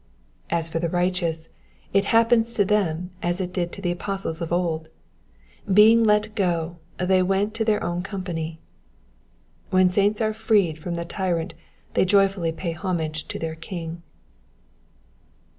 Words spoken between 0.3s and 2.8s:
As for the righteous, it happens to